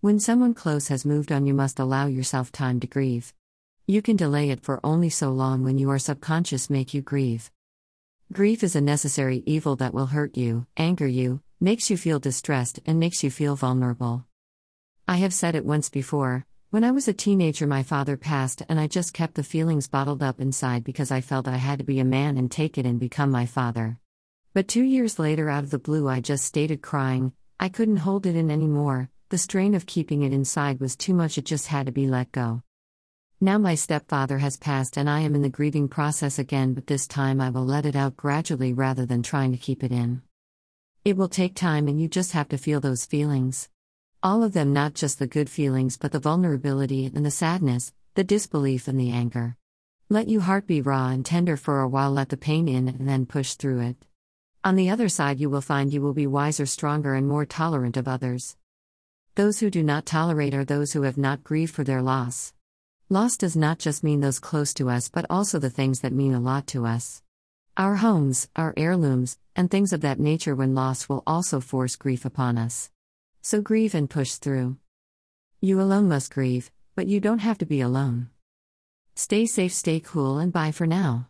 [0.00, 3.34] When someone close has moved on, you must allow yourself time to grieve.
[3.84, 7.50] You can delay it for only so long when your subconscious make you grieve.
[8.32, 12.78] Grief is a necessary evil that will hurt you, anger you, makes you feel distressed,
[12.86, 14.24] and makes you feel vulnerable.
[15.08, 18.78] I have said it once before when I was a teenager, my father passed, and
[18.78, 21.98] I just kept the feelings bottled up inside because I felt I had to be
[21.98, 23.98] a man and take it and become my father.
[24.54, 27.32] But two years later, out of the blue, I just started crying.
[27.58, 29.10] I couldn't hold it in anymore.
[29.30, 32.32] The strain of keeping it inside was too much, it just had to be let
[32.32, 32.62] go.
[33.42, 37.06] Now my stepfather has passed and I am in the grieving process again, but this
[37.06, 40.22] time I will let it out gradually rather than trying to keep it in.
[41.04, 43.68] It will take time and you just have to feel those feelings.
[44.22, 48.24] All of them, not just the good feelings, but the vulnerability and the sadness, the
[48.24, 49.56] disbelief and the anger.
[50.08, 53.06] Let your heart be raw and tender for a while, let the pain in, and
[53.06, 54.06] then push through it.
[54.64, 57.98] On the other side, you will find you will be wiser, stronger, and more tolerant
[57.98, 58.56] of others.
[59.38, 62.52] Those who do not tolerate are those who have not grieved for their loss.
[63.08, 66.34] Loss does not just mean those close to us, but also the things that mean
[66.34, 67.22] a lot to us.
[67.76, 72.24] Our homes, our heirlooms, and things of that nature when lost will also force grief
[72.24, 72.90] upon us.
[73.40, 74.76] So grieve and push through.
[75.60, 78.30] You alone must grieve, but you don't have to be alone.
[79.14, 81.26] Stay safe, stay cool, and bye for now.